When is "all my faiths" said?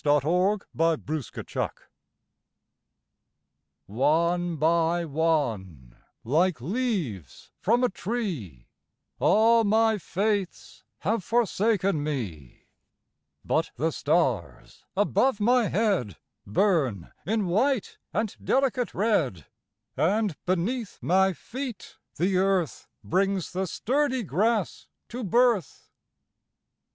9.19-10.83